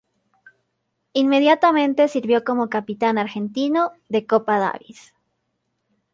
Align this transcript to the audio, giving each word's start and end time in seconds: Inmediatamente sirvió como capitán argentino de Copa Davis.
Inmediatamente 1.13 2.07
sirvió 2.07 2.43
como 2.43 2.69
capitán 2.71 3.19
argentino 3.19 3.91
de 4.09 4.25
Copa 4.25 4.57
Davis. 4.57 5.13